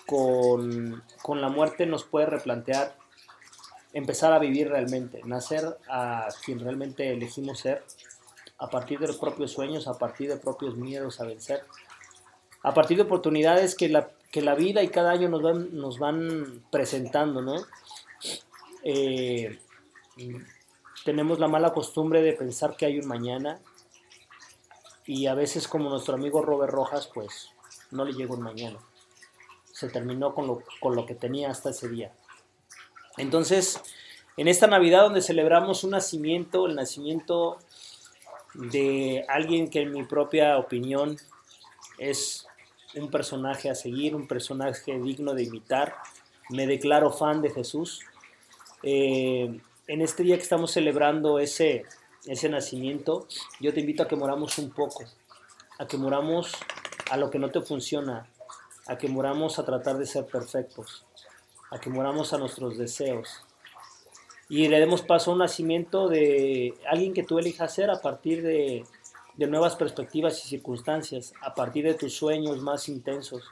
con, 0.05 1.03
con 1.23 1.41
la 1.41 1.49
muerte 1.49 1.87
nos 1.87 2.03
puede 2.03 2.27
replantear 2.27 2.95
empezar 3.93 4.31
a 4.31 4.39
vivir 4.39 4.69
realmente, 4.69 5.21
nacer 5.25 5.77
a 5.89 6.27
quien 6.45 6.59
realmente 6.59 7.11
elegimos 7.11 7.59
ser, 7.59 7.83
a 8.59 8.69
partir 8.69 8.99
de 8.99 9.07
los 9.07 9.17
propios 9.17 9.51
sueños, 9.51 9.87
a 9.87 9.97
partir 9.97 10.29
de 10.29 10.37
propios 10.37 10.75
miedos 10.75 11.19
a 11.19 11.25
vencer, 11.25 11.63
a 12.63 12.73
partir 12.73 12.97
de 12.97 13.03
oportunidades 13.03 13.75
que 13.75 13.89
la, 13.89 14.09
que 14.31 14.41
la 14.41 14.55
vida 14.55 14.83
y 14.83 14.89
cada 14.89 15.11
año 15.11 15.29
nos 15.29 15.41
van, 15.41 15.75
nos 15.75 15.99
van 15.99 16.63
presentando, 16.71 17.41
¿no? 17.41 17.55
Eh, 18.83 19.59
tenemos 21.07 21.39
la 21.39 21.47
mala 21.47 21.71
costumbre 21.71 22.21
de 22.21 22.33
pensar 22.33 22.75
que 22.75 22.85
hay 22.85 22.99
un 22.99 23.07
mañana 23.07 23.61
y 25.05 25.27
a 25.27 25.35
veces 25.35 25.65
como 25.69 25.89
nuestro 25.89 26.15
amigo 26.15 26.41
Robert 26.41 26.73
Rojas, 26.73 27.09
pues 27.13 27.51
no 27.91 28.03
le 28.03 28.11
llegó 28.11 28.33
un 28.35 28.41
mañana. 28.41 28.77
Se 29.71 29.87
terminó 29.87 30.35
con 30.35 30.47
lo, 30.47 30.63
con 30.81 30.97
lo 30.97 31.05
que 31.05 31.15
tenía 31.15 31.49
hasta 31.49 31.69
ese 31.69 31.87
día. 31.87 32.11
Entonces, 33.15 33.81
en 34.35 34.49
esta 34.49 34.67
Navidad 34.67 35.03
donde 35.03 35.21
celebramos 35.21 35.85
un 35.85 35.91
nacimiento, 35.91 36.67
el 36.67 36.75
nacimiento 36.75 37.57
de 38.53 39.23
alguien 39.29 39.69
que 39.69 39.83
en 39.83 39.93
mi 39.93 40.03
propia 40.03 40.57
opinión 40.57 41.15
es 41.99 42.45
un 42.95 43.09
personaje 43.09 43.69
a 43.69 43.75
seguir, 43.75 44.13
un 44.13 44.27
personaje 44.27 44.99
digno 44.99 45.33
de 45.33 45.43
imitar, 45.43 45.95
me 46.49 46.67
declaro 46.67 47.13
fan 47.13 47.41
de 47.41 47.51
Jesús. 47.51 48.01
Eh, 48.83 49.61
en 49.87 50.01
este 50.01 50.23
día 50.23 50.35
que 50.35 50.43
estamos 50.43 50.71
celebrando 50.71 51.39
ese, 51.39 51.85
ese 52.25 52.49
nacimiento, 52.49 53.27
yo 53.61 53.73
te 53.73 53.79
invito 53.79 54.03
a 54.03 54.07
que 54.07 54.17
moramos 54.17 54.57
un 54.57 54.69
poco, 54.71 55.05
a 55.79 55.87
que 55.87 55.97
moramos 55.97 56.51
a 57.09 57.17
lo 57.17 57.29
que 57.29 57.39
no 57.39 57.49
te 57.49 57.61
funciona, 57.61 58.27
a 58.85 58.97
que 58.97 59.07
moramos 59.07 59.59
a 59.59 59.65
tratar 59.65 59.97
de 59.97 60.05
ser 60.05 60.25
perfectos, 60.25 61.05
a 61.71 61.79
que 61.79 61.89
moramos 61.89 62.33
a 62.33 62.37
nuestros 62.37 62.77
deseos. 62.77 63.43
Y 64.49 64.67
le 64.67 64.79
demos 64.79 65.01
paso 65.01 65.31
a 65.31 65.33
un 65.33 65.39
nacimiento 65.39 66.09
de 66.09 66.73
alguien 66.89 67.13
que 67.13 67.23
tú 67.23 67.39
elijas 67.39 67.73
ser 67.73 67.89
a 67.89 68.01
partir 68.01 68.43
de, 68.43 68.85
de 69.35 69.47
nuevas 69.47 69.75
perspectivas 69.75 70.43
y 70.43 70.49
circunstancias, 70.49 71.33
a 71.41 71.53
partir 71.53 71.85
de 71.85 71.93
tus 71.93 72.13
sueños 72.13 72.59
más 72.59 72.89
intensos, 72.89 73.43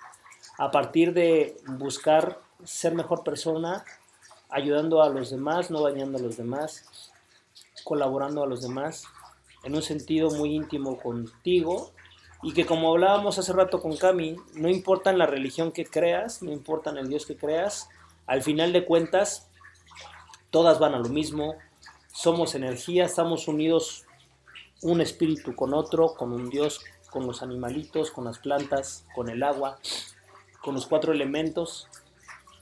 a 0.58 0.72
partir 0.72 1.14
de 1.14 1.58
buscar 1.68 2.40
ser 2.64 2.94
mejor 2.94 3.24
persona, 3.24 3.86
ayudando 4.56 5.04
a 5.04 5.10
los 5.10 5.32
demás, 5.32 5.70
no 5.70 5.82
dañando 5.82 6.18
a 6.18 6.22
los 6.22 6.38
demás, 6.38 7.12
colaborando 7.84 8.42
a 8.42 8.48
los 8.48 8.62
demás, 8.62 9.04
en 9.66 9.76
un 9.76 9.82
sentido 9.82 10.32
muy 10.32 10.56
íntimo 10.56 10.98
contigo 10.98 11.92
y 12.42 12.54
que 12.54 12.66
como 12.66 12.90
hablábamos 12.90 13.38
hace 13.38 13.52
rato 13.52 13.82
con 13.82 13.98
Cami, 13.98 14.38
no 14.54 14.70
importa 14.70 15.12
la 15.12 15.26
religión 15.26 15.74
que 15.74 15.86
creas, 15.86 16.42
no 16.42 16.54
importa 16.54 16.92
el 16.92 17.10
Dios 17.10 17.26
que 17.26 17.36
creas, 17.36 17.90
al 18.28 18.44
final 18.44 18.72
de 18.72 18.86
cuentas, 18.86 19.50
todas 20.52 20.80
van 20.80 20.94
a 20.94 21.00
lo 21.00 21.10
mismo, 21.10 21.56
somos 22.14 22.56
energía, 22.56 23.04
estamos 23.04 23.50
unidos 23.50 24.06
un 24.82 25.02
espíritu 25.02 25.54
con 25.54 25.74
otro, 25.74 26.14
con 26.14 26.32
un 26.32 26.50
Dios, 26.50 26.80
con 27.10 27.28
los 27.28 27.44
animalitos, 27.44 28.10
con 28.10 28.24
las 28.24 28.40
plantas, 28.40 29.06
con 29.14 29.28
el 29.28 29.44
agua, 29.44 29.80
con 30.62 30.76
los 30.76 30.88
cuatro 30.88 31.12
elementos. 31.12 31.90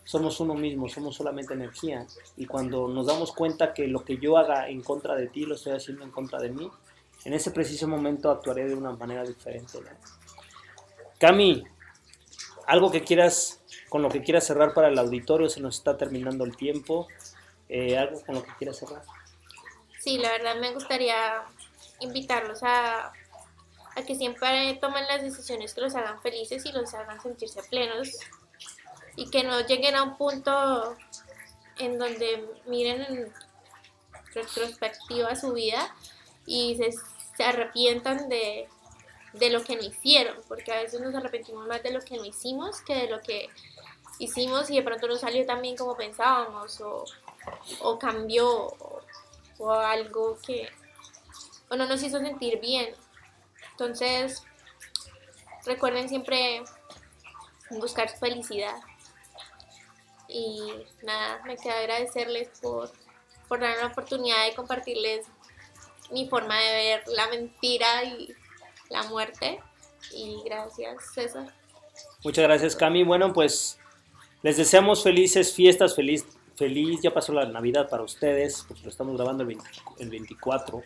Somos 0.04 0.40
uno 0.40 0.54
mismo, 0.54 0.90
somos 0.90 1.16
solamente 1.16 1.54
energía. 1.54 2.06
Y 2.38 2.46
cuando 2.46 2.88
nos 2.88 3.08
damos 3.08 3.32
cuenta 3.32 3.74
que 3.74 3.88
lo 3.88 4.04
que 4.04 4.18
yo 4.18 4.38
haga 4.38 4.68
en 4.68 4.82
contra 4.82 5.16
de 5.16 5.28
ti 5.28 5.46
lo 5.46 5.56
estoy 5.56 5.74
haciendo 5.74 6.04
en 6.04 6.12
contra 6.12 6.40
de 6.40 6.50
mí, 6.50 6.70
en 7.26 7.34
ese 7.34 7.52
preciso 7.52 7.88
momento 7.88 8.30
actuaré 8.30 8.68
de 8.68 8.76
una 8.76 8.92
manera 8.92 9.24
diferente. 9.24 9.80
Cami, 11.20 11.64
algo 12.68 12.92
que 12.92 13.04
quieras 13.04 13.62
con 13.90 14.02
lo 14.02 14.10
que 14.10 14.24
quieras 14.24 14.46
cerrar 14.46 14.74
para 14.74 14.88
el 14.88 14.98
auditorio, 14.98 15.48
se 15.50 15.62
nos 15.62 15.78
está 15.78 15.96
terminando 15.96 16.44
el 16.44 16.58
tiempo. 16.58 17.08
Eh, 17.70 17.98
¿Algo 17.98 18.22
con 18.26 18.36
lo 18.36 18.44
que 18.44 18.52
quieras 18.58 18.78
cerrar? 18.78 19.04
Sí, 20.00 20.18
la 20.18 20.32
verdad 20.32 20.56
me 20.60 20.74
gustaría 20.74 21.44
invitarlos 22.00 22.62
a, 22.64 23.14
a 23.96 24.04
que 24.06 24.16
siempre 24.16 24.78
tomen 24.82 25.08
las 25.08 25.22
decisiones 25.22 25.74
que 25.74 25.82
los 25.82 25.96
hagan 25.96 26.20
felices 26.22 26.66
y 26.66 26.72
los 26.72 26.94
hagan 26.94 27.22
sentirse 27.22 27.62
plenos 27.70 28.18
y 29.16 29.30
que 29.30 29.44
no 29.44 29.62
lleguen 29.62 29.96
a 29.96 30.04
un 30.04 30.18
punto 30.18 30.96
en 31.78 31.98
donde 31.98 32.48
miren 32.66 33.02
en 33.02 33.34
retrospectiva 34.34 35.36
su 35.36 35.54
vida 35.54 35.96
y 36.46 36.76
se, 36.76 36.92
se 37.38 37.44
arrepientan 37.44 38.30
de, 38.30 38.68
de 39.34 39.50
lo 39.50 39.64
que 39.64 39.76
no 39.76 39.84
hicieron, 39.84 40.38
porque 40.48 40.72
a 40.72 40.82
veces 40.82 41.02
nos 41.02 41.14
arrepentimos 41.16 41.68
más 41.68 41.82
de 41.84 41.92
lo 41.92 42.02
que 42.02 42.18
no 42.18 42.26
hicimos 42.26 42.82
que 42.82 42.96
de 42.96 43.10
lo 43.10 43.22
que 43.22 43.50
hicimos 44.20 44.70
y 44.70 44.76
de 44.76 44.84
pronto 44.84 45.08
no 45.08 45.16
salió 45.18 45.46
tan 45.46 45.62
bien 45.62 45.76
como 45.76 45.98
pensábamos 45.98 46.80
o, 46.82 47.06
o 47.82 48.00
cambió 48.00 48.74
o, 49.58 49.72
algo 49.72 50.38
que 50.46 50.70
o 51.70 51.76
no 51.76 51.86
nos 51.86 52.04
hizo 52.04 52.20
sentir 52.20 52.60
bien. 52.60 52.94
Entonces, 53.72 54.44
recuerden 55.66 56.10
siempre 56.10 56.64
buscar 57.72 58.10
felicidad. 58.20 58.76
Y 60.34 60.60
nada, 61.04 61.42
me 61.46 61.56
queda 61.58 61.78
agradecerles 61.78 62.50
por, 62.60 62.92
por 63.48 63.60
dar 63.60 63.78
la 63.78 63.88
oportunidad 63.88 64.48
de 64.48 64.56
compartirles 64.56 65.28
mi 66.12 66.28
forma 66.28 66.60
de 66.60 66.74
ver 66.74 67.04
la 67.08 67.28
mentira 67.28 68.04
y 68.04 68.34
la 68.90 69.04
muerte. 69.04 69.60
Y 70.12 70.42
gracias, 70.44 71.14
César. 71.14 71.54
Muchas 72.24 72.44
gracias, 72.44 72.76
Cami. 72.76 73.04
Bueno, 73.04 73.32
pues 73.32 73.78
les 74.42 74.58
deseamos 74.58 75.04
felices 75.04 75.54
fiestas, 75.54 75.96
feliz, 75.96 76.26
feliz, 76.56 77.00
ya 77.02 77.14
pasó 77.14 77.32
la 77.32 77.46
Navidad 77.46 77.90
para 77.90 78.04
ustedes, 78.04 78.66
porque 78.68 78.84
lo 78.84 78.90
estamos 78.90 79.16
grabando 79.16 79.44
el, 79.44 80.10
24, 80.10 80.84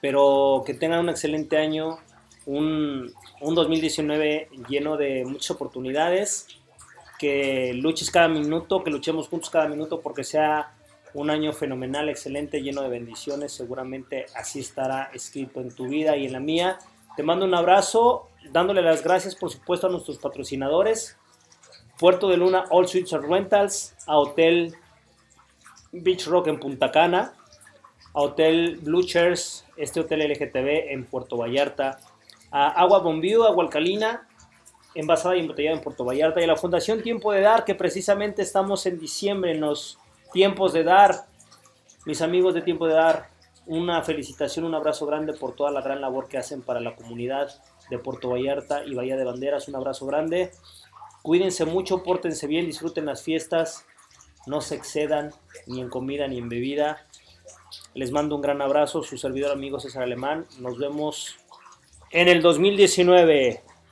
pero 0.00 0.62
que 0.64 0.74
tengan 0.74 1.00
un 1.00 1.08
excelente 1.08 1.56
año, 1.56 1.98
un, 2.46 3.12
un 3.40 3.54
2019 3.54 4.48
lleno 4.68 4.96
de 4.96 5.24
muchas 5.26 5.50
oportunidades, 5.50 6.46
que 7.20 7.74
luches 7.74 8.10
cada 8.10 8.28
minuto, 8.28 8.82
que 8.82 8.90
luchemos 8.90 9.28
juntos 9.28 9.50
cada 9.50 9.68
minuto 9.68 10.00
porque 10.00 10.24
sea 10.24 10.72
un 11.12 11.28
año 11.28 11.52
fenomenal, 11.52 12.08
excelente, 12.08 12.62
lleno 12.62 12.80
de 12.80 12.88
bendiciones, 12.88 13.52
seguramente 13.52 14.24
así 14.34 14.60
estará 14.60 15.10
escrito 15.12 15.60
en 15.60 15.70
tu 15.70 15.86
vida 15.86 16.16
y 16.16 16.24
en 16.24 16.32
la 16.32 16.40
mía. 16.40 16.78
Te 17.16 17.22
mando 17.22 17.44
un 17.44 17.54
abrazo, 17.54 18.30
dándole 18.52 18.80
las 18.80 19.04
gracias 19.04 19.34
por 19.34 19.50
supuesto 19.50 19.88
a 19.88 19.90
nuestros 19.90 20.16
patrocinadores, 20.16 21.18
Puerto 21.98 22.26
de 22.30 22.38
Luna 22.38 22.64
All 22.70 22.88
Suites 22.88 23.12
Rentals, 23.12 23.94
a 24.06 24.16
Hotel 24.16 24.74
Beach 25.92 26.26
Rock 26.26 26.46
en 26.46 26.58
Punta 26.58 26.90
Cana, 26.90 27.34
a 28.14 28.20
Hotel 28.22 28.78
Blue 28.80 29.04
Chairs, 29.04 29.66
este 29.76 30.00
hotel 30.00 30.20
LGTB 30.20 30.90
en 30.90 31.04
Puerto 31.04 31.36
Vallarta, 31.36 32.00
a 32.50 32.68
Agua 32.68 33.00
Bombío, 33.00 33.44
Agua 33.44 33.64
Alcalina, 33.64 34.26
envasada 34.94 35.36
y 35.36 35.40
embotellada 35.40 35.76
en 35.76 35.82
Puerto 35.82 36.04
Vallarta, 36.04 36.40
y 36.40 36.46
la 36.46 36.56
Fundación 36.56 37.02
Tiempo 37.02 37.32
de 37.32 37.40
Dar, 37.40 37.64
que 37.64 37.74
precisamente 37.74 38.42
estamos 38.42 38.86
en 38.86 38.98
diciembre, 38.98 39.52
en 39.52 39.60
los 39.60 39.98
tiempos 40.32 40.72
de 40.72 40.84
dar. 40.84 41.26
Mis 42.06 42.22
amigos 42.22 42.54
de 42.54 42.62
Tiempo 42.62 42.86
de 42.86 42.94
Dar, 42.94 43.28
una 43.66 44.02
felicitación, 44.02 44.64
un 44.64 44.74
abrazo 44.74 45.06
grande 45.06 45.32
por 45.32 45.54
toda 45.54 45.70
la 45.70 45.82
gran 45.82 46.00
labor 46.00 46.28
que 46.28 46.38
hacen 46.38 46.62
para 46.62 46.80
la 46.80 46.96
comunidad 46.96 47.50
de 47.90 47.98
Puerto 47.98 48.30
Vallarta 48.30 48.84
y 48.84 48.94
Bahía 48.94 49.16
de 49.16 49.24
Banderas. 49.24 49.68
Un 49.68 49.76
abrazo 49.76 50.06
grande. 50.06 50.50
Cuídense 51.22 51.66
mucho, 51.66 52.02
pórtense 52.02 52.46
bien, 52.46 52.66
disfruten 52.66 53.04
las 53.04 53.22
fiestas, 53.22 53.84
no 54.46 54.60
se 54.62 54.74
excedan 54.74 55.32
ni 55.66 55.80
en 55.80 55.90
comida 55.90 56.26
ni 56.26 56.38
en 56.38 56.48
bebida. 56.48 57.06
Les 57.94 58.10
mando 58.10 58.36
un 58.36 58.42
gran 58.42 58.62
abrazo, 58.62 59.02
su 59.02 59.18
servidor 59.18 59.52
amigo 59.52 59.78
César 59.78 60.02
Alemán. 60.02 60.46
Nos 60.60 60.78
vemos 60.78 61.36
en 62.10 62.28
el 62.28 62.40
2019. 62.40 63.62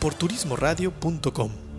por 0.00 0.14
turismoradio.com. 0.14 1.69